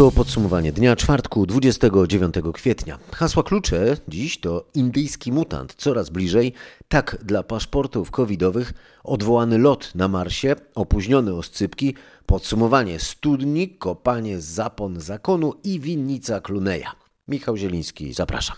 [0.00, 2.98] To podsumowanie dnia czwartku 29 kwietnia.
[3.12, 6.52] Hasła klucze dziś to indyjski mutant coraz bliżej,
[6.88, 8.72] tak dla paszportów covidowych,
[9.04, 11.94] odwołany lot na Marsie, opóźnione oscypki,
[12.26, 16.92] podsumowanie studni, kopanie zapon zakonu i winnica Kluneja.
[17.28, 18.56] Michał Zieliński, zapraszam.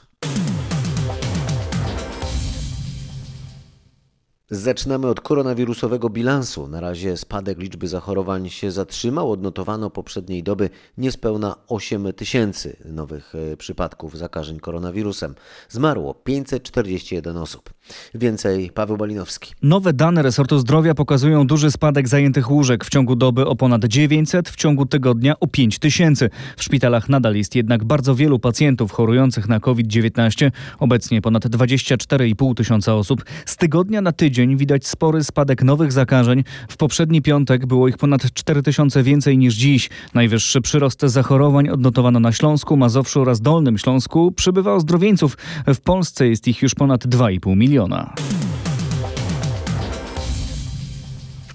[4.54, 6.68] Zaczynamy od koronawirusowego bilansu.
[6.68, 9.30] Na razie spadek liczby zachorowań się zatrzymał.
[9.30, 15.34] Odnotowano poprzedniej doby niespełna 8 tysięcy nowych e, przypadków zakażeń koronawirusem.
[15.68, 17.70] Zmarło 541 osób.
[18.14, 19.54] Więcej Paweł Balinowski.
[19.62, 24.48] Nowe dane resortu zdrowia pokazują duży spadek zajętych łóżek w ciągu doby o ponad 900,
[24.48, 26.30] w ciągu tygodnia o 5 tysięcy.
[26.56, 32.94] W szpitalach nadal jest jednak bardzo wielu pacjentów chorujących na COVID-19, obecnie ponad 24,5 tysiąca
[32.94, 33.24] osób.
[33.46, 36.44] Z tygodnia na tydzień widać spory spadek nowych zakażeń.
[36.68, 39.90] W poprzedni piątek było ich ponad 4 tysiące więcej niż dziś.
[40.14, 44.32] Najwyższy przyrost zachorowań odnotowano na Śląsku, Mazowszu oraz Dolnym Śląsku.
[44.32, 45.38] Przybywa ozdrowieńców.
[45.66, 47.71] W Polsce jest ich już ponad 2,5 miliona.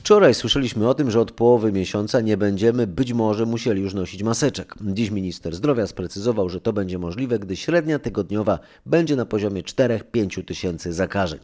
[0.08, 4.24] Wczoraj słyszeliśmy o tym, że od połowy miesiąca nie będziemy być może musieli już nosić
[4.24, 4.76] maseczek.
[4.82, 10.46] Dziś minister zdrowia sprecyzował, że to będzie możliwe, gdy średnia tygodniowa będzie na poziomie 4-5
[10.46, 11.40] tysięcy zakażeń.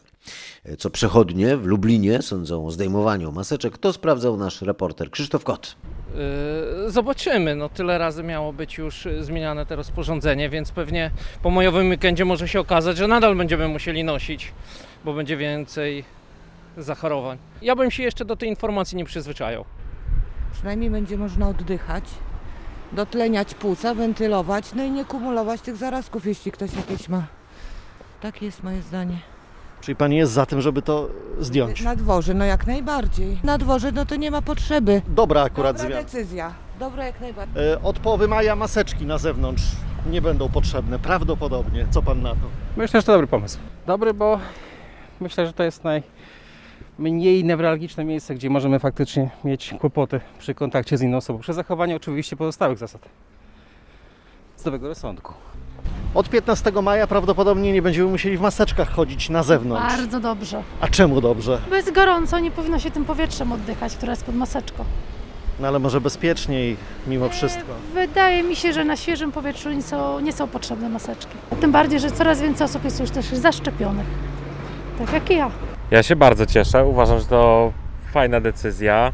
[0.77, 5.75] Co przechodnie w Lublinie sądzą o zdejmowaniu maseczek, to sprawdzał nasz reporter Krzysztof Kot.
[6.13, 7.55] Yy, Zobaczymy.
[7.55, 11.11] No, tyle razy miało być już y, zmieniane to rozporządzenie, więc pewnie
[11.41, 14.51] po majowym weekendzie może się okazać, że nadal będziemy musieli nosić,
[15.05, 16.03] bo będzie więcej
[16.77, 17.37] zachorowań.
[17.61, 19.65] Ja bym się jeszcze do tej informacji nie przyzwyczajał.
[20.53, 22.03] Przynajmniej będzie można oddychać,
[22.91, 27.23] dotleniać płuca, wentylować, no i nie kumulować tych zarazków, jeśli ktoś jakieś ma.
[28.21, 29.32] Takie jest moje zdanie.
[29.83, 31.81] Czyli pani jest za tym, żeby to zdjąć?
[31.81, 33.37] Na dworze, no jak najbardziej.
[33.43, 35.01] Na dworze, no to nie ma potrzeby.
[35.07, 36.03] Dobra akurat Dobra zmiana.
[36.03, 36.53] decyzja.
[36.79, 37.71] Dobra jak najbardziej.
[37.71, 39.63] E, Od połowy maja maseczki na zewnątrz
[40.09, 41.85] nie będą potrzebne, prawdopodobnie.
[41.91, 42.35] Co pan na to?
[42.77, 43.57] Myślę, że to dobry pomysł.
[43.87, 44.39] Dobry, bo
[45.19, 45.83] myślę, że to jest
[46.99, 51.39] najmniej newralgiczne miejsce, gdzie możemy faktycznie mieć kłopoty przy kontakcie z inną osobą.
[51.39, 53.01] Przy zachowaniu oczywiście pozostałych zasad.
[54.57, 55.33] Zdrowego rozsądku.
[56.13, 59.97] Od 15 maja prawdopodobnie nie będziemy musieli w maseczkach chodzić na zewnątrz.
[59.97, 60.63] Bardzo dobrze.
[60.81, 61.59] A czemu dobrze?
[61.69, 64.83] Bo jest gorąco, nie powinno się tym powietrzem oddychać, które jest pod maseczką.
[65.59, 67.65] No ale może bezpieczniej mimo wszystko.
[67.93, 71.35] Wydaje mi się, że na świeżym powietrzu nie są, nie są potrzebne maseczki.
[71.61, 74.05] Tym bardziej, że coraz więcej osób jest już też zaszczepionych.
[74.99, 75.51] Tak jak i ja.
[75.91, 76.85] Ja się bardzo cieszę.
[76.85, 77.71] Uważam, że to
[78.13, 79.11] fajna decyzja.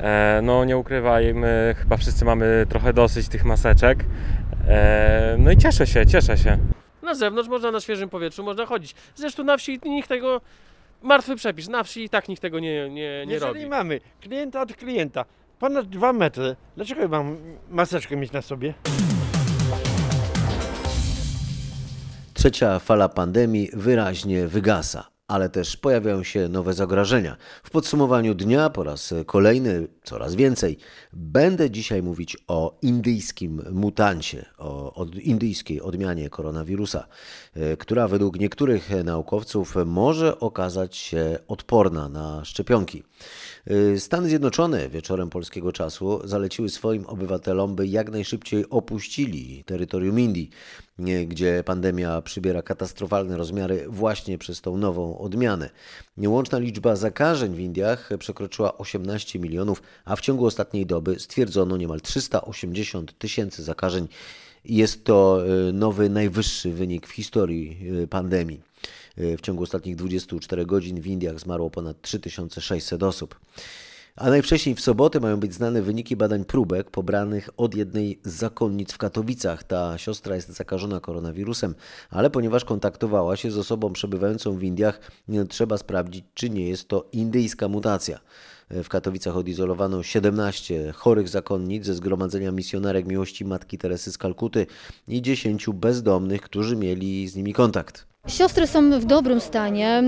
[0.00, 4.04] E, No nie ukrywajmy, chyba wszyscy mamy trochę dosyć tych maseczek.
[4.68, 6.58] E, No i cieszę się, cieszę się.
[7.02, 8.94] Na zewnątrz można na świeżym powietrzu, można chodzić.
[9.14, 10.40] Zresztą na wsi nikt tego.
[11.02, 13.66] Martwy przepis, na wsi i tak nikt tego nie, nie, nie Jeżeli robi.
[13.66, 15.24] mamy klienta od klienta
[15.58, 17.36] ponad dwa metry, dlaczego ja mam
[17.70, 18.74] maseczkę mieć na sobie?
[22.34, 27.36] Trzecia fala pandemii wyraźnie wygasa, ale też pojawiają się nowe zagrożenia.
[27.62, 30.78] W podsumowaniu dnia po raz kolejny, coraz więcej,
[31.12, 37.06] będę dzisiaj mówić o indyjskim mutancie, o od indyjskiej odmianie koronawirusa,
[37.54, 43.02] e, która według niektórych naukowców może okazać się odporna na szczepionki.
[43.68, 50.50] E, Stany Zjednoczone wieczorem polskiego czasu zaleciły swoim obywatelom, by jak najszybciej opuścili terytorium Indii,
[50.98, 55.70] nie- gdzie pandemia przybiera katastrofalne rozmiary właśnie przez tą nową odmianę.
[56.26, 62.00] Łączna liczba zakażeń w Indiach przekroczyła 18 milionów, a w ciągu ostatniej doby stwierdzono niemal
[62.00, 64.08] 380 tysięcy zakażeń.
[64.64, 67.78] Jest to e, nowy, najwyższy wynik w historii
[68.10, 68.67] pandemii.
[69.18, 73.40] E, W ciągu ostatnich 24 godzin w Indiach zmarło ponad 3600 osób.
[74.16, 78.92] A najwcześniej w sobotę mają być znane wyniki badań próbek pobranych od jednej z zakonnic
[78.92, 79.64] w Katowicach.
[79.64, 81.74] Ta siostra jest zakażona koronawirusem,
[82.10, 86.88] ale ponieważ kontaktowała się z osobą przebywającą w Indiach, nie trzeba sprawdzić, czy nie jest
[86.88, 88.20] to indyjska mutacja.
[88.70, 94.66] W Katowicach odizolowano 17 chorych zakonnic ze zgromadzenia misjonarek miłości Matki Teresy z Kalkuty
[95.08, 98.06] i 10 bezdomnych, którzy mieli z nimi kontakt.
[98.26, 100.02] Siostry są w dobrym stanie.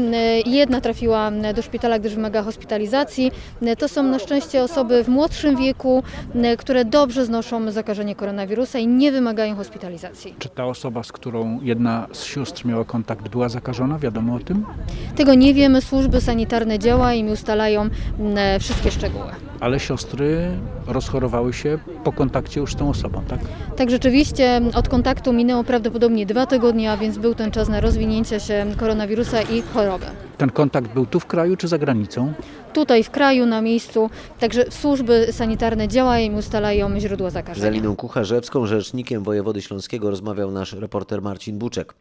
[0.47, 3.33] Jedna trafiła do szpitala, gdyż wymaga hospitalizacji.
[3.79, 6.03] To są na szczęście osoby w młodszym wieku,
[6.59, 10.35] które dobrze znoszą zakażenie koronawirusa i nie wymagają hospitalizacji.
[10.39, 13.99] Czy ta osoba, z którą jedna z sióstr miała kontakt, była zakażona?
[13.99, 14.67] Wiadomo o tym?
[15.17, 19.25] Tego nie wiemy, służby sanitarne działają i ustalają mm, wszystkie szczegóły.
[19.61, 20.51] Ale siostry
[20.87, 23.41] rozchorowały się po kontakcie już z tą osobą, tak?
[23.77, 28.41] Tak rzeczywiście od kontaktu minęło prawdopodobnie dwa tygodnie, a więc był ten czas na rozwinięcie
[28.41, 30.07] się koronawirusa i choroby.
[30.41, 32.33] Ten kontakt był tu w kraju czy za granicą?
[32.73, 37.69] Tutaj w kraju, na miejscu, także służby sanitarne działają i ustalają źródła Z zakażenia.
[37.69, 41.95] Eliną Kucharzewską, rzecznikiem wojewody śląskiego, rozmawiał nasz reporter Marcin Buczek.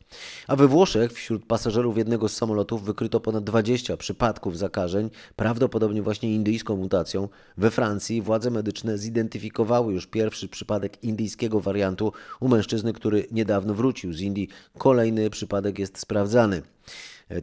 [0.47, 6.35] A we Włoszech wśród pasażerów jednego z samolotów wykryto ponad 20 przypadków zakażeń, prawdopodobnie właśnie
[6.35, 7.30] indyjską mutacją.
[7.57, 14.13] We Francji władze medyczne zidentyfikowały już pierwszy przypadek indyjskiego wariantu u mężczyzny, który niedawno wrócił
[14.13, 14.47] z Indii.
[14.77, 16.62] Kolejny przypadek jest sprawdzany.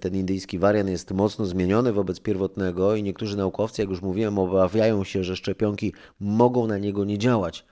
[0.01, 5.05] Ten indyjski wariant jest mocno zmieniony wobec pierwotnego i niektórzy naukowcy, jak już mówiłem, obawiają
[5.05, 7.65] się, że szczepionki mogą na niego nie działać.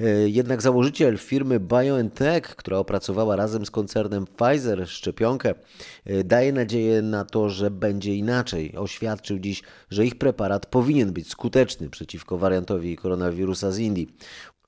[0.00, 5.54] E, Jednak założyciel firmy BioNTech, która opracowała razem z koncernem Pfizer szczepionkę,
[6.04, 8.76] e, daje nadzieję na to, że będzie inaczej.
[8.76, 14.08] Oświadczył dziś, że ich preparat powinien być skuteczny przeciwko wariantowi koronawirusa z Indii.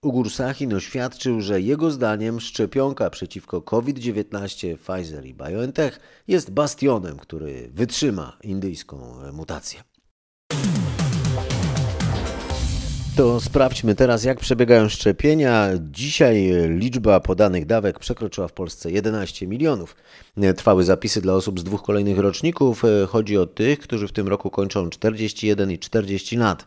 [0.02, 7.70] Ugur Sahin oświadczył, że jego zdaniem szczepionka przeciwko COVID-19 Pfizer i BioNTech jest bastionem, który
[7.72, 9.82] wytrzyma indyjską mutację.
[13.16, 15.68] To sprawdźmy teraz, jak przebiegają szczepienia.
[15.80, 19.96] Dzisiaj liczba podanych dawek przekroczyła w Polsce 11 milionów.
[20.56, 22.82] Trwały zapisy dla osób z dwóch kolejnych roczników.
[23.08, 26.66] Chodzi o tych, którzy w tym roku kończą 41 i 40 lat.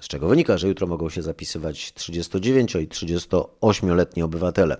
[0.00, 4.76] Z czego wynika, że jutro mogą się zapisywać 39 i 38-letni obywatele.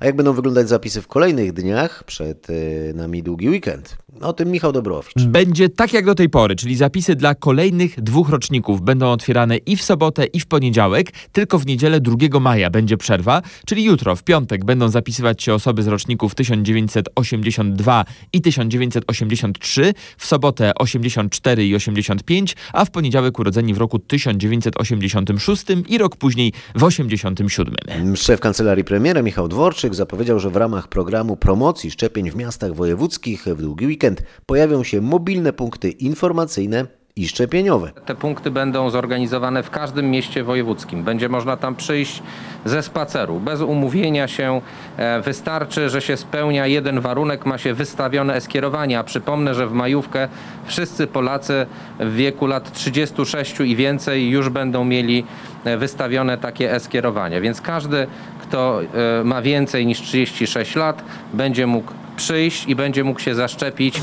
[0.00, 2.04] A jak będą wyglądać zapisy w kolejnych dniach?
[2.04, 3.96] Przed y, nami długi weekend.
[4.20, 5.12] O tym Michał Dobrowicz.
[5.16, 9.76] Będzie tak jak do tej pory, czyli zapisy dla kolejnych dwóch roczników będą otwierane i
[9.76, 14.22] w sobotę, i w poniedziałek, tylko w niedzielę 2 maja będzie przerwa, czyli jutro, w
[14.22, 22.56] piątek, będą zapisywać się osoby z roczników 1982 i 1983, w sobotę 84 i 85,
[22.72, 23.98] a w poniedziałek urodzeni w roku
[24.48, 28.16] 1986 i rok później w 87.
[28.16, 33.44] Szef kancelarii premiera Michał Dworczyk zapowiedział, że w ramach programu promocji szczepień w miastach wojewódzkich
[33.44, 37.90] w długi weekend pojawią się mobilne punkty informacyjne i szczepieniowe.
[38.06, 41.04] Te punkty będą zorganizowane w każdym mieście wojewódzkim.
[41.04, 42.22] Będzie można tam przyjść
[42.64, 44.60] ze spaceru, bez umówienia się.
[44.96, 48.98] E, Wystarczy, że się spełnia jeden warunek, ma się wystawione e-skierowanie.
[48.98, 50.28] A przypomnę, że w majówkę
[50.64, 51.66] wszyscy Polacy
[52.00, 55.24] w wieku lat 36 i więcej już będą mieli
[55.64, 57.40] e, wystawione takie e-skierowanie.
[57.40, 58.06] Więc każdy,
[58.42, 64.00] kto e, ma więcej niż 36 lat, będzie mógł przyjść i będzie mógł się zaszczepić.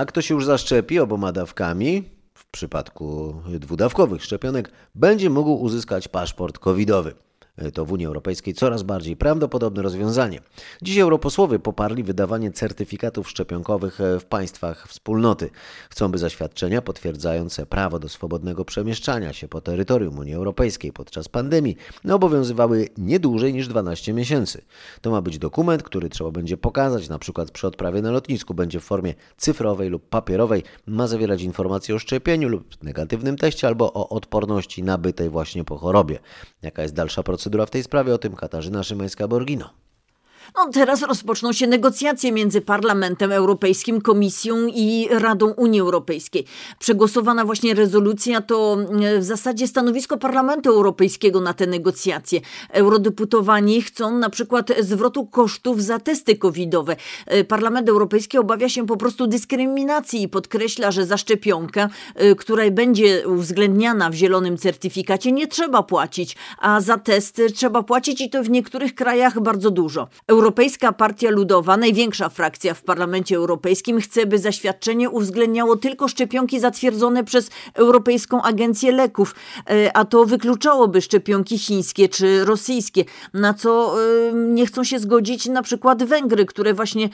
[0.00, 2.04] A kto się już zaszczepi oboma dawkami,
[2.34, 7.14] w przypadku dwudawkowych szczepionek, będzie mógł uzyskać paszport covidowy.
[7.74, 10.40] To w Unii Europejskiej coraz bardziej prawdopodobne rozwiązanie.
[10.82, 15.50] Dziś europosłowie poparli wydawanie certyfikatów szczepionkowych w państwach wspólnoty.
[15.90, 21.76] Chcą, by zaświadczenia potwierdzające prawo do swobodnego przemieszczania się po terytorium Unii Europejskiej podczas pandemii
[22.10, 24.62] obowiązywały nie dłużej niż 12 miesięcy.
[25.00, 28.80] To ma być dokument, który trzeba będzie pokazać, na przykład przy odprawie na lotnisku, będzie
[28.80, 34.08] w formie cyfrowej lub papierowej, ma zawierać informacje o szczepieniu lub negatywnym teście albo o
[34.08, 36.18] odporności nabytej właśnie po chorobie.
[36.62, 38.14] Jaka jest dalsza procedura w tej sprawie?
[38.14, 39.64] O tym Katarzyna Szymańska-Borgino.
[40.56, 46.44] No, teraz rozpoczną się negocjacje między Parlamentem Europejskim, Komisją i Radą Unii Europejskiej.
[46.78, 48.76] Przegłosowana właśnie rezolucja to
[49.18, 52.40] w zasadzie stanowisko Parlamentu Europejskiego na te negocjacje.
[52.70, 56.96] Eurodeputowani chcą na przykład zwrotu kosztów za testy covidowe.
[57.48, 61.88] Parlament Europejski obawia się po prostu dyskryminacji i podkreśla, że za szczepionkę,
[62.38, 68.30] która będzie uwzględniana w zielonym certyfikacie, nie trzeba płacić, a za testy trzeba płacić i
[68.30, 70.08] to w niektórych krajach bardzo dużo.
[70.30, 77.24] Europejska Partia Ludowa, największa frakcja w Parlamencie Europejskim, chce, by zaświadczenie uwzględniało tylko szczepionki zatwierdzone
[77.24, 79.34] przez Europejską Agencję Leków,
[79.94, 83.94] a to wykluczałoby szczepionki chińskie czy rosyjskie, na co
[84.34, 87.08] nie chcą się zgodzić na przykład Węgry, które właśnie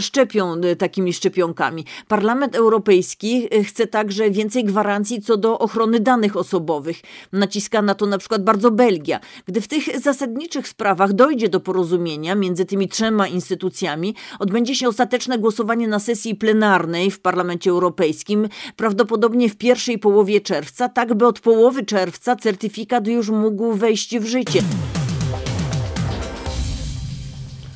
[0.00, 1.84] szczepią takimi szczepionkami.
[2.08, 7.00] Parlament Europejski chce także więcej gwarancji co do ochrony danych osobowych.
[7.32, 9.20] Naciska na to na przykład bardzo Belgia.
[9.46, 15.38] Gdy w tych zasadniczych sprawach dojdzie do porozumienia między tymi trzema instytucjami, odbędzie się ostateczne
[15.38, 21.40] głosowanie na sesji plenarnej w Parlamencie Europejskim, prawdopodobnie w pierwszej połowie czerwca, tak by od
[21.40, 24.62] połowy czerwca certyfikat już mógł wejść w życie.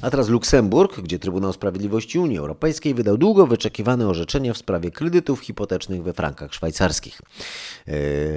[0.02, 5.40] A teraz Luksemburg, gdzie Trybunał Sprawiedliwości Unii Europejskiej wydał długo wyczekiwane orzeczenie w sprawie kredytów
[5.40, 7.20] hipotecznych we frankach szwajcarskich.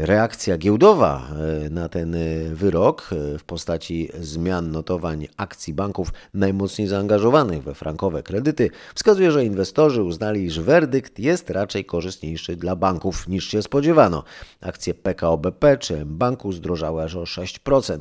[0.01, 1.27] Reakcja giełdowa
[1.69, 2.15] na ten
[2.53, 10.03] wyrok w postaci zmian notowań akcji banków najmocniej zaangażowanych we frankowe kredyty wskazuje, że inwestorzy
[10.03, 14.23] uznali, iż werdykt jest raczej korzystniejszy dla banków niż się spodziewano.
[14.61, 17.99] Akcje PKO BP czy M-Banku zdrożały aż o 6%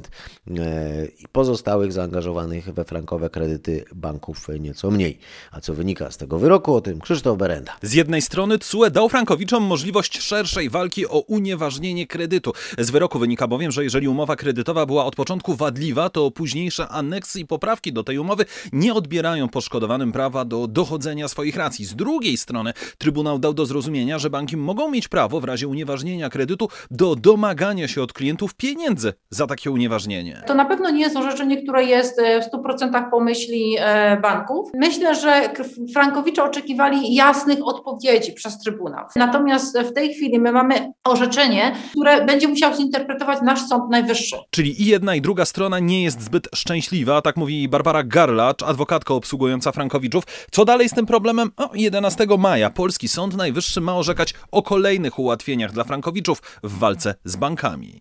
[1.19, 5.19] i pozostałych zaangażowanych we frankowe kredyty kredyty banków nieco mniej.
[5.53, 7.73] A co wynika z tego wyroku, o tym Krzysztof Berenda.
[7.83, 12.53] Z jednej strony TSUE dał frankowiczom możliwość szerszej walki o unieważnienie kredytu.
[12.79, 17.41] Z wyroku wynika bowiem, że jeżeli umowa kredytowa była od początku wadliwa, to późniejsze aneksy
[17.41, 21.85] i poprawki do tej umowy nie odbierają poszkodowanym prawa do dochodzenia swoich racji.
[21.85, 26.31] Z drugiej strony Trybunał dał do zrozumienia, że banki mogą mieć prawo w razie unieważnienia
[26.31, 30.43] kredytu do domagania się od klientów pieniędzy za takie unieważnienie.
[30.47, 33.44] To na pewno nie jest orzeczenie, które jest e, w 100% pomyśli
[33.79, 34.71] e, banków.
[34.75, 35.49] Myślę, że
[35.95, 39.05] frankowicze oczekiwali jasnych odpowiedzi przez Trybunał.
[39.17, 44.37] Natomiast w tej chwili my mamy orzeczenie, które będzie musiał zinterpretować nasz Sąd Najwyższy.
[44.51, 49.15] Czyli i jedna i druga strona nie jest zbyt szczęśliwa, tak mówi Barbara Garlacz, adwokatka
[49.15, 50.25] obsługująca frankowiczów.
[50.51, 51.51] Co dalej z tym problemem?
[51.57, 57.15] O, 11 maja polski Sąd Najwyższy ma orzekać o kolejnych ułatwieniach dla frankowiczów w walce
[57.25, 58.01] z bankami.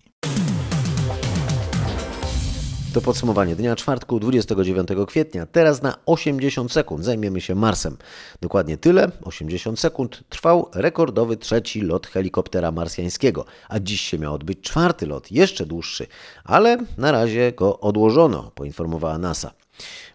[2.93, 5.45] To podsumowanie dnia czwartku 29 kwietnia.
[5.45, 7.97] Teraz na 80 sekund zajmiemy się Marsem.
[8.41, 14.61] Dokładnie tyle, 80 sekund, trwał rekordowy trzeci lot helikoptera marsjańskiego, a dziś się miał odbyć
[14.61, 16.07] czwarty lot, jeszcze dłuższy,
[16.43, 19.62] ale na razie go odłożono, poinformowała NASA.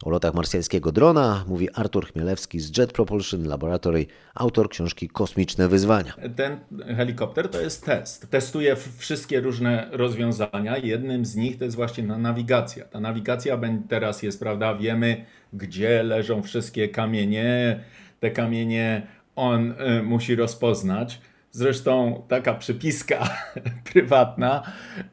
[0.04, 6.14] O lotach marsjańskiego drona mówi Artur Chmielewski z Jet Propulsion Laboratory, autor książki Kosmiczne Wyzwania.
[6.36, 6.58] Ten
[6.96, 8.30] helikopter to jest test.
[8.30, 10.78] Testuje wszystkie różne rozwiązania.
[10.78, 12.84] Jednym z nich to jest właśnie nawigacja.
[12.84, 17.80] Ta nawigacja teraz jest, prawda, wiemy gdzie leżą wszystkie kamienie.
[18.20, 21.20] Te kamienie on y, musi rozpoznać.
[21.50, 23.28] Zresztą taka przypiska
[23.92, 24.62] prywatna.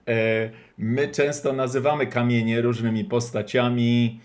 [0.10, 4.20] Y, my często nazywamy kamienie różnymi postaciami,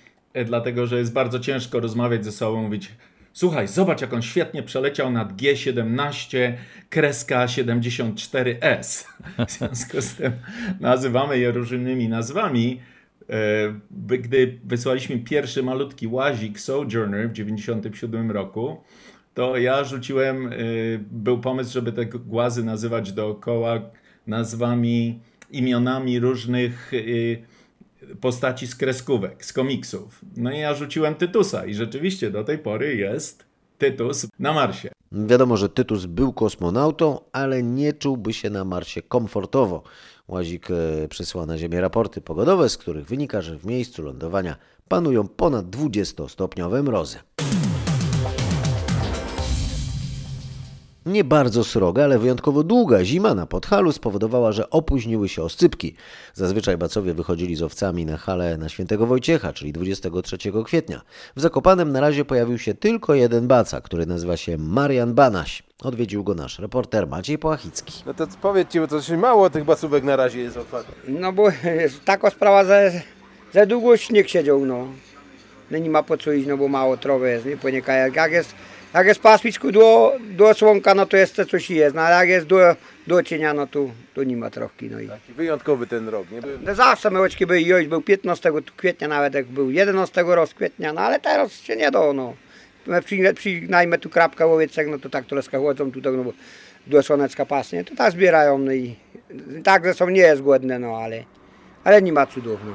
[0.44, 2.90] dlatego że jest bardzo ciężko rozmawiać ze sobą, mówić
[3.32, 6.52] słuchaj, zobacz jak on świetnie przeleciał nad G17
[6.90, 9.04] kreska 74S.
[9.48, 10.32] W związku z tym
[10.80, 12.80] nazywamy je różnymi nazwami.
[13.30, 18.80] E, gdy wysłaliśmy pierwszy malutki łazik Sojourner w 1997 roku,
[19.34, 20.52] to ja rzuciłem, e,
[21.10, 23.80] był pomysł, żeby te głazy nazywać dookoła
[24.26, 25.20] nazwami,
[25.50, 26.92] imionami różnych
[28.20, 30.20] postaci z kreskówek, z komiksów.
[30.36, 33.44] No i ja rzuciłem Tytusa i rzeczywiście do tej pory jest
[33.78, 34.90] Tytus na Marsie.
[35.12, 39.82] Wiadomo, że Tytus był kosmonautą, ale nie czułby się na Marsie komfortowo.
[40.28, 44.56] Łazik e, przesyła na Ziemię raporty pogodowe, z których wynika, że w miejscu lądowania
[44.88, 47.18] panują ponad 20-stopniowe mrozy.
[51.06, 55.94] Nie bardzo sroga, ale wyjątkowo długa zima na Podhalu spowodowała, że opóźniły się oscypki.
[56.34, 61.00] Zazwyczaj bacowie wychodzili z owcami na halę na świętego Wojciecha, czyli 23 kwietnia.
[61.36, 65.62] W Zakopanem na razie pojawił się tylko jeden baca, który nazywa się Marian Banaś.
[65.82, 68.02] Odwiedził go nasz reporter Maciej Połachicki.
[68.06, 71.04] No to powiedzcie, bo to się mało tych bacówek na razie jest otwartych.
[71.08, 71.48] No bo
[71.82, 73.02] jest taka sprawa, że
[73.52, 74.86] za długo śnieg siedział, no.
[75.70, 77.56] No nie ma po co iść, no bo mało trowy jest, nie?
[77.56, 78.54] Ponika jak jest
[78.94, 82.46] jak jest pasmiczku do, do słonka, no to jeszcze coś jest, no ale jak jest
[82.46, 84.74] do, do cienia, no to, to nie ma trochę.
[84.90, 85.08] No i...
[85.08, 86.40] Taki wyjątkowy ten rok, nie?
[86.66, 91.00] No zawsze myłeczki były, joś był 15 kwietnia nawet, jak był 11 roz kwietnia, no
[91.00, 92.34] ale teraz się nie da, no.
[93.04, 96.32] Przy, przynajmniej tu krapka łowiecek, no to tak troszkę chodzą tutaj, no bo
[96.86, 98.96] do słoneczka pasnie, to tak zbierają, no i
[99.64, 101.24] tak zresztą nie jest głodne, no ale,
[101.84, 102.72] ale nie ma cudów, no.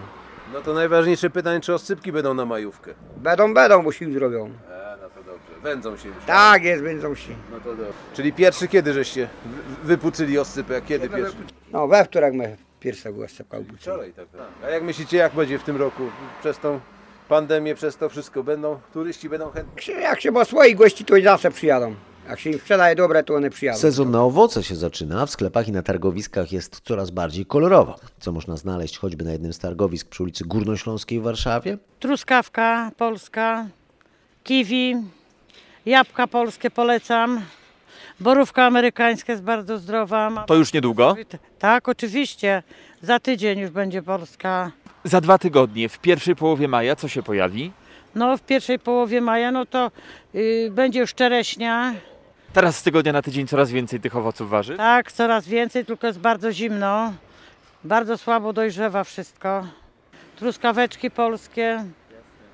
[0.54, 2.94] No to najważniejsze pytanie, czy oscypki będą na majówkę?
[3.18, 4.50] Będą, będą, bo sił zrobią.
[5.66, 6.18] Wędzą się już.
[6.28, 7.34] Tak jest, wędzą się.
[7.52, 7.94] No to dobrze.
[8.14, 9.28] Czyli pierwszy kiedy żeście
[9.84, 10.82] wypucyli oscypę?
[10.82, 11.38] Kiedy pierwszy?
[11.72, 13.80] No we wtorek my pierwszego oscypka upucili.
[13.80, 14.26] Wczoraj tak.
[14.66, 16.04] A jak myślicie, jak będzie w tym roku?
[16.42, 16.80] Przez tą
[17.30, 19.94] pandemię, przez to wszystko będą, turyści będą chętni?
[19.94, 21.96] Jak się ma swoich gości, to i zawsze przyjadą.
[22.30, 23.80] Jak się im sprzedaje dobre, to one przyjadą.
[23.80, 25.26] Sezon na owoce się zaczyna.
[25.26, 27.96] W sklepach i na targowiskach jest coraz bardziej kolorowo.
[28.20, 31.78] Co można znaleźć choćby na jednym z targowisk przy ulicy Górnośląskiej w Warszawie?
[32.00, 33.68] Truskawka polska,
[34.44, 34.96] kiwi,
[35.86, 37.42] Jabłka polskie polecam.
[38.20, 40.44] Borówka amerykańska jest bardzo zdrowa.
[40.48, 41.16] To już niedługo?
[41.60, 42.64] Tak, oczywiście.
[43.02, 44.72] Za tydzień już będzie Polska.
[45.04, 47.72] Za dwa tygodnie, w pierwszej połowie maja, co się pojawi?
[48.16, 49.92] No, w pierwszej połowie maja, no to
[50.34, 51.94] yy, będzie już czereśnia.
[52.54, 54.78] Teraz z tygodnia na tydzień coraz więcej tych owoców waży?
[54.78, 57.14] Tak, coraz więcej, tylko jest bardzo zimno.
[57.84, 59.68] Bardzo słabo dojrzewa wszystko.
[60.36, 61.86] Truskaweczki polskie.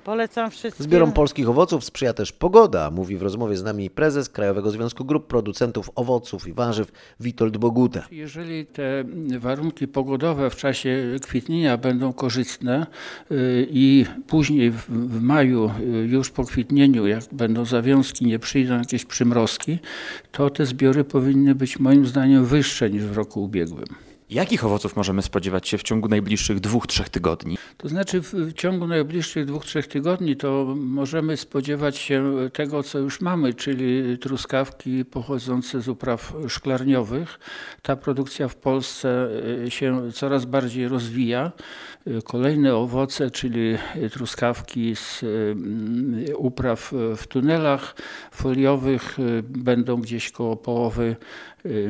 [0.04, 0.84] Polecam wszystkim.
[0.84, 5.26] Zbiorom polskich owoców sprzyja też pogoda, mówi w rozmowie z nami prezes Krajowego Związku Grup
[5.26, 8.06] Producentów Owoców i Warzyw Witold Boguta.
[8.10, 9.04] Jeżeli te
[9.38, 12.86] warunki pogodowe w czasie kwitnienia będą korzystne
[13.30, 19.04] y, i później w maju, y, już po kwitnieniu, jak będą zawiązki, nie przyjdą jakieś
[19.04, 19.78] przymrozki,
[20.32, 24.11] to te zbiory powinny być moim zdaniem wyższe niż w roku ubiegłym.
[24.32, 27.58] Jakich owoców możemy spodziewać się w ciągu najbliższych dwóch, trzech tygodni?
[27.76, 33.20] To znaczy w, ciągu najbliższych dwóch, trzech tygodni to możemy spodziewać się tego, co już
[33.20, 37.38] mamy, czyli truskawki pochodzące z upraw szklarniowych.
[37.82, 39.28] Ta produkcja w Polsce
[39.66, 41.52] y, się coraz bardziej rozwija.
[42.06, 43.76] Y, Kolejne owoce, czyli
[44.12, 47.94] truskawki z y, upraw w tunelach
[48.30, 51.16] foliowych będą gdzieś koło połowy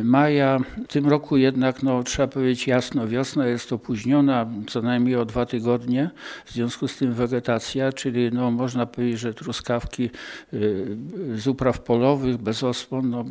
[0.04, 0.58] maja.
[0.88, 5.46] W tym roku jednak, no, trzeba powiedzieć jasno, wiosna jest opóźniona co najmniej o dwa
[5.46, 6.10] tygodnie,
[6.44, 10.10] w związku z tym wegetacja, czyli no, można powiedzieć, że truskawki
[10.52, 10.96] y,
[11.34, 13.24] z upraw polowych, bez osłon, no,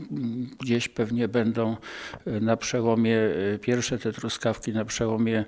[0.59, 1.77] gdzieś pewnie będą
[2.27, 5.45] y, na przełomie, y, pierwsze te truskawki na przełomie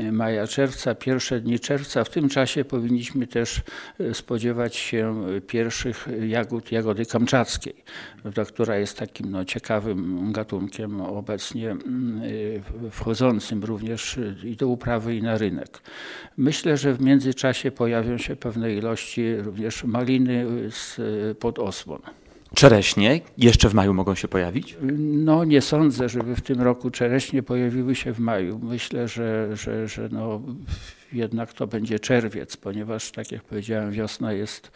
[0.00, 2.04] y, maja, czerwca, pierwsze dni czerwca.
[2.04, 3.60] W tym czasie powinniśmy też
[4.00, 7.74] y, spodziewać się y, pierwszych jagód, jagody kamczackiej,
[8.48, 10.01] która jest takim no, ciekawym
[10.32, 15.80] gatunkiem obecnie mm, y, wchodzącym również y, i do uprawy i na rynek.
[16.36, 21.00] Myślę, że w międzyczasie pojawią się pewne ilości również maliny y, z,
[21.38, 22.00] pod osłon.
[22.54, 24.76] Czereśnie jeszcze w maju mogą się pojawić?
[24.98, 28.60] No nie sądzę, żeby w tym roku czereśnie pojawiły się w maju.
[28.62, 30.42] Myślę, że, że, że no,
[31.12, 34.70] jednak to będzie czerwiec, ponieważ tak jak powiedziałem wiosna jest,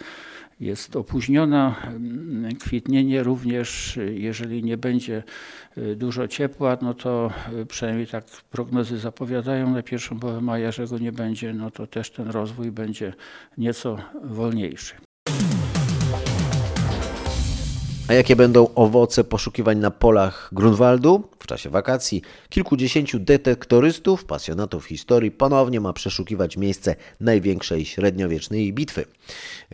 [0.61, 1.77] jest opóźniona.
[1.87, 5.23] Mm, Kwitnienie również, jeżeli nie będzie
[5.79, 7.31] y, dużo ciepła, no to
[7.63, 11.87] y, przynajmniej tak prognozy zapowiadają na pierwszą połowę maja, że go nie będzie, no to
[11.87, 13.13] też ten rozwój będzie
[13.59, 14.95] nieco wolniejszy.
[18.09, 21.29] A jakie będą owoce poszukiwań na polach Grunwaldu?
[21.39, 29.05] W czasie wakacji kilkudziesięciu detektorystów, pasjonatów historii ponownie ma przeszukiwać miejsce największej średniowiecznej bitwy.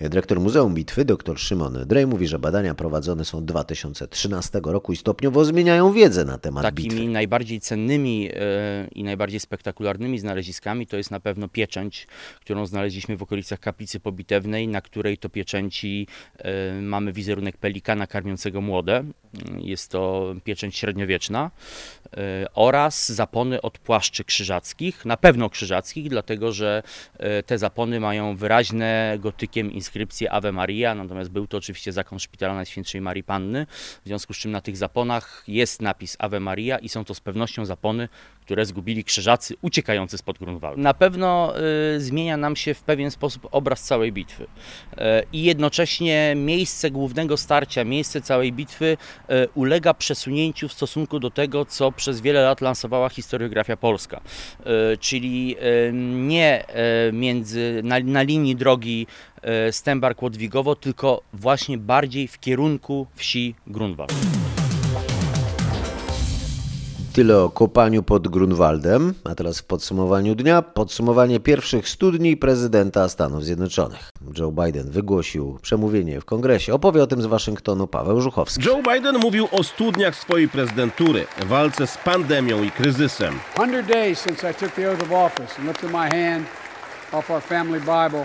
[0.00, 4.97] Dyrektor Muzeum Bitwy, dr Szymon Drej, mówi, że badania prowadzone są od 2013 roku i
[4.97, 7.09] stopniowo zmieniają wiedzę na temat Takimi bitwy.
[7.09, 12.06] najbardziej cennymi e, i najbardziej spektakularnymi znaleziskami to jest na pewno pieczęć,
[12.40, 16.06] którą znaleźliśmy w okolicach kaplicy pobitewnej, na której to pieczęci
[16.38, 19.04] e, mamy wizerunek pelikana karmiącego młode.
[19.59, 21.50] Jest to pieczęć średniowieczna
[22.16, 26.83] e, oraz zapony od płaszczy krzyżackich, na pewno krzyżackich, dlatego że
[27.46, 33.00] te zapony mają wyraźne gotykiem inskrypcję Ave Maria, natomiast był to oczywiście zakon szpitala Najświętszej
[33.00, 33.66] Marii Panny,
[34.05, 37.20] w związku z czym na tych zaponach jest napis Ave Maria i są to z
[37.20, 38.09] pewnością zapony,
[38.40, 40.81] które zgubili krzyżacy uciekający spod Grunwaldu.
[40.83, 41.55] Na pewno
[41.96, 44.44] y, zmienia nam się w pewien sposób obraz całej bitwy.
[44.44, 44.48] Y,
[45.33, 48.85] i jednocześnie miejsce głównego starcia, miejsce całej bitwy
[49.31, 54.20] y, ulega przesunięciu w stosunku do tego, co przez wiele lat lansowała historiografia polska,
[54.92, 56.64] y, czyli y, nie
[57.09, 59.07] y, między, na, na linii drogi
[59.68, 64.12] y, Stębar-Kłodwigowo, tylko właśnie bardziej w kierunku wsi Grunwald.
[67.12, 73.44] Tyle o kopaniu pod Grunwaldem, a teraz w podsumowaniu dnia podsumowanie pierwszych studni prezydenta Stanów
[73.44, 74.11] Zjednoczonych.
[74.38, 76.74] Joe Biden wygłosił przemówienie w kongresie.
[76.74, 78.64] Opowie o tym z Waszyngtonu Paweł Żuchowski.
[78.66, 83.35] Joe Biden mówił o studniach swojej prezydentury, walce z pandemią i kryzysem.
[83.55, 86.62] 100 days since I took the oath of office and lifted my hand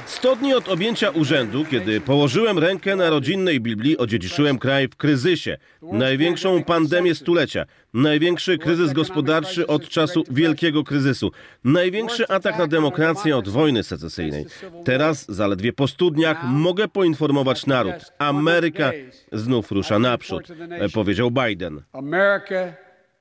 [0.06, 5.58] 100 dni od objęcia urzędu, kiedy położyłem rękę na rodzinnej Biblii, odziedziczyłem kraj w kryzysie.
[5.82, 11.32] Największą pandemię stulecia, największy kryzys gospodarczy od czasu wielkiego kryzysu,
[11.64, 14.46] największy atak na demokrację od wojny secesyjnej.
[14.86, 18.12] Teraz, zaledwie po studniach, mogę poinformować naród.
[18.18, 18.92] Ameryka
[19.32, 20.48] znów rusza naprzód,
[20.94, 21.82] powiedział Biden.
[21.94, 22.74] America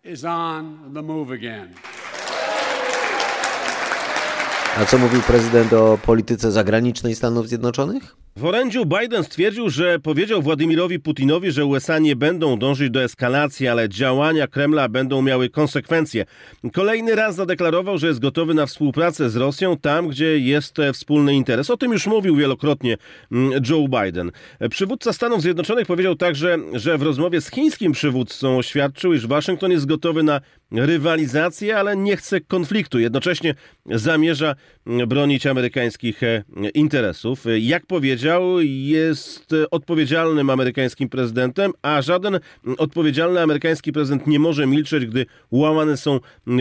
[0.04, 1.68] is on the move again.
[4.78, 8.16] A co mówił prezydent o polityce zagranicznej Stanów Zjednoczonych?
[8.36, 13.68] W orędziu Biden stwierdził, że powiedział Władimirowi Putinowi, że USA nie będą dążyć do eskalacji,
[13.68, 16.24] ale działania Kremla będą miały konsekwencje.
[16.72, 21.70] Kolejny raz zadeklarował, że jest gotowy na współpracę z Rosją tam, gdzie jest wspólny interes.
[21.70, 22.96] O tym już mówił wielokrotnie
[23.32, 24.30] mm, Joe Biden.
[24.70, 29.86] Przywódca Stanów Zjednoczonych powiedział także, że w rozmowie z chińskim przywódcą oświadczył, iż Waszyngton jest
[29.86, 30.40] gotowy na
[30.72, 32.98] rywalizację, ale nie chce konfliktu.
[32.98, 33.54] Jednocześnie
[33.86, 34.54] zamierza
[35.06, 37.44] bronić amerykańskich e, interesów.
[37.58, 42.38] Jak powiedział, jest odpowiedzialnym amerykańskim prezydentem, a żaden
[42.78, 46.20] odpowiedzialny amerykański prezydent nie może milczeć, gdy łamane są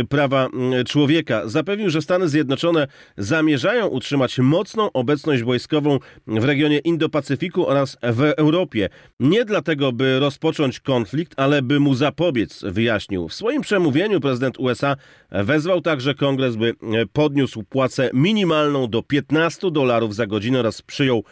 [0.10, 0.48] prawa
[0.88, 1.48] człowieka.
[1.48, 2.88] Zapewnił, że Stany Zjednoczone
[3.18, 8.90] zamierzają utrzymać mocną obecność wojskową w regionie Indo-Pacyfiku oraz w Europie.
[9.20, 13.28] Nie dlatego, by rozpocząć konflikt, ale by mu zapobiec, wyjaśnił.
[13.28, 14.96] W swoim przemówieniu prezydent USA
[15.32, 16.74] wezwał także kongres, by
[17.14, 21.24] podniósł płacę minimalną do 15 dolarów za godzinę oraz przyjął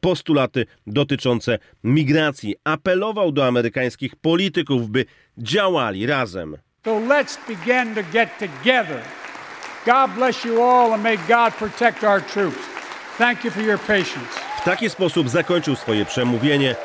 [0.00, 2.54] postulaty dotyczące migracji.
[2.64, 5.04] Apelował do amerykańskich polityków, by
[5.38, 6.56] działali razem.
[6.84, 9.00] So let's begin to get together.
[9.86, 12.58] God bless you all and may God protect our troops.
[13.18, 14.40] Thank you for your patience.
[14.60, 16.76] W taki sposób zakończył swoje przemówienie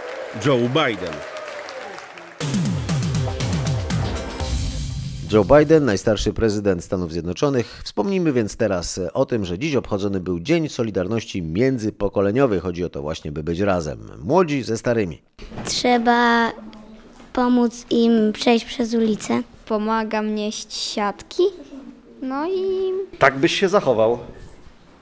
[0.45, 1.32] Joe Biden.
[5.33, 7.81] Joe Biden, najstarszy prezydent Stanów Zjednoczonych.
[7.83, 12.59] Wspomnijmy więc teraz o tym, że dziś obchodzony był Dzień Solidarności Międzypokoleniowej.
[12.59, 13.99] Chodzi o to właśnie, by być razem.
[14.23, 15.21] Młodzi ze starymi.
[15.65, 16.51] Trzeba
[17.33, 19.41] pomóc im przejść przez ulicę.
[19.65, 21.43] Pomagam nieść siatki.
[22.21, 24.19] No i Tak byś się zachował.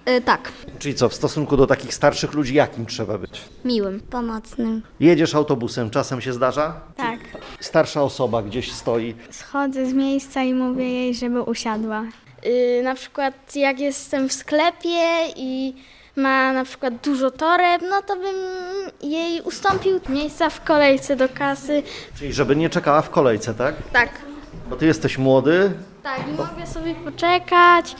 [0.09, 3.41] y, tak, Czyli co, w stosunku do takich starszych ludzi, jakim trzeba być?
[3.65, 3.99] miłym.
[3.99, 4.81] Pomocnym.
[4.99, 6.81] Jedziesz autobusem, czasem się zdarza?
[6.95, 7.10] Tak.
[7.61, 9.15] Starsza osoba gdzieś stoi.
[9.29, 12.03] Schodzę z miejsca i mówię jej, żeby usiadła.
[12.45, 14.99] Y, na przykład jak jestem w sklepie
[15.35, 15.73] i
[16.15, 18.35] ma na przykład dużo toreb, no to bym
[19.11, 21.83] jej ustąpił miejsca w kolejce do kasy.
[22.17, 23.75] Czyli żeby nie czekała w kolejce, tak?
[23.93, 24.09] Tak.
[24.69, 25.71] Bo ty jesteś młody,
[26.03, 27.95] Tak, i mogę sobie poczekać,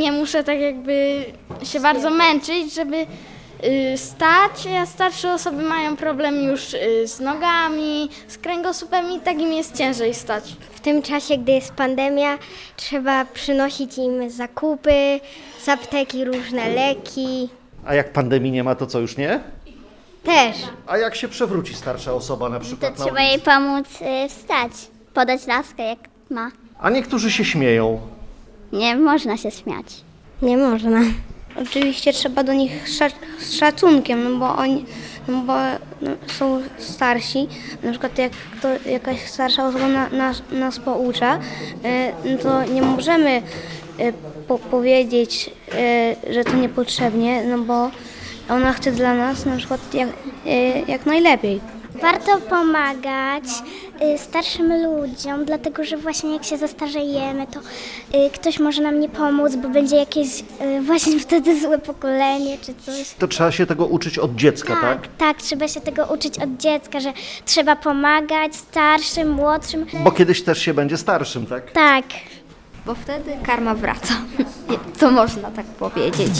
[0.00, 1.24] nie muszę tak jakby
[1.62, 3.06] się bardzo męczyć, żeby
[3.96, 9.52] stać, a starsze osoby mają problem już y, z nogami, z kręgosłupem i tak im
[9.52, 10.56] jest ciężej stać.
[10.70, 12.38] W tym czasie, gdy jest pandemia,
[12.76, 15.20] trzeba przynosić im zakupy,
[15.62, 17.48] z apteki różne leki.
[17.86, 19.40] a jak pandemii nie ma, to co już nie?
[20.24, 20.56] Też.
[20.86, 23.86] A jak się przewróci starsza osoba na przykład na Trzeba jej pomóc
[24.24, 24.72] y, wstać,
[25.14, 25.98] podać laskę jak
[26.30, 26.50] ma.
[26.80, 28.00] A niektórzy się śmieją.
[28.72, 29.86] Nie można się śmiać.
[30.42, 31.00] Nie można.
[31.56, 32.88] Oczywiście trzeba do nich
[33.38, 34.84] z szacunkiem, no bo oni
[35.28, 35.54] no bo
[36.02, 37.48] no, są starsi.
[37.82, 38.32] Na przykład jak
[38.62, 41.38] to, jakaś starsza osoba na, nas, nas poucza, y,
[42.24, 43.42] no to nie możemy
[44.00, 44.12] y,
[44.48, 45.50] po, powiedzieć,
[46.28, 47.90] y, że to niepotrzebnie, no bo
[48.48, 50.08] ona chce dla nas na przykład jak,
[50.88, 51.60] jak najlepiej.
[52.02, 53.44] Warto pomagać
[54.14, 57.60] y, starszym ludziom, dlatego że właśnie jak się zastarzejemy, to
[58.18, 62.74] y, ktoś może nam nie pomóc, bo będzie jakieś y, właśnie wtedy złe pokolenie czy
[62.74, 63.14] coś.
[63.18, 65.08] To trzeba się tego uczyć od dziecka, tak?
[65.18, 67.12] Tak, trzeba się tego uczyć od dziecka, że
[67.44, 69.86] trzeba pomagać starszym, młodszym.
[70.04, 71.70] Bo kiedyś też się będzie starszym, tak?
[71.70, 72.04] Tak.
[72.86, 74.14] Bo wtedy karma wraca.
[75.00, 76.32] To można tak powiedzieć.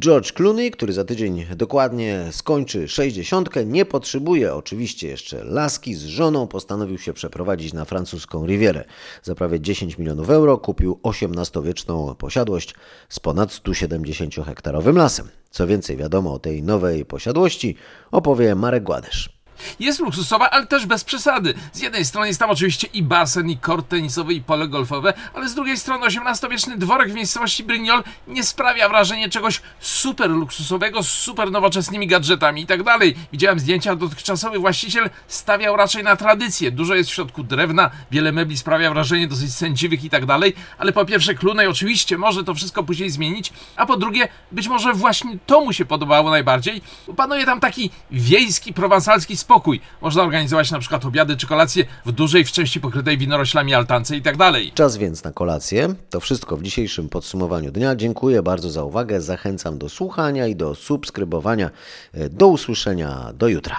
[0.00, 5.94] George Clooney, który za tydzień dokładnie skończy 60, nie potrzebuje oczywiście jeszcze laski.
[5.94, 8.84] Z żoną postanowił się przeprowadzić na francuską Rivierę.
[9.22, 12.74] Za prawie 10 milionów euro kupił 18-wieczną posiadłość
[13.08, 15.28] z ponad 170-hektarowym lasem.
[15.50, 17.76] Co więcej wiadomo o tej nowej posiadłości
[18.10, 19.39] opowie Marek Gładesz.
[19.80, 21.54] Jest luksusowa, ale też bez przesady.
[21.72, 25.48] Z jednej strony jest tam oczywiście i basen, i kort tenisowy, i pole golfowe, ale
[25.48, 31.08] z drugiej strony XVIII-wieczny dworek w miejscowości Brignoles nie sprawia wrażenia czegoś super luksusowego z
[31.08, 33.16] super nowoczesnymi gadżetami i tak dalej.
[33.32, 36.70] Widziałem zdjęcia, dotychczasowy właściciel stawiał raczej na tradycję.
[36.70, 40.92] Dużo jest w środku drewna, wiele mebli sprawia wrażenie dosyć sędziwych i tak dalej, ale
[40.92, 45.38] po pierwsze Clooney oczywiście może to wszystko później zmienić, a po drugie być może właśnie
[45.46, 46.82] to mu się podobało najbardziej,
[47.16, 49.80] panuje tam taki wiejski, prowansalski spokój.
[50.00, 54.22] Można organizować na przykład obiady czy kolacje w dużej, w części pokrytej winoroślami altance i
[54.22, 54.72] tak dalej.
[54.74, 55.94] Czas więc na kolację.
[56.10, 57.96] To wszystko w dzisiejszym podsumowaniu dnia.
[57.96, 59.20] Dziękuję bardzo za uwagę.
[59.20, 61.70] Zachęcam do słuchania i do subskrybowania.
[62.30, 63.32] Do usłyszenia.
[63.34, 63.76] Do jutra.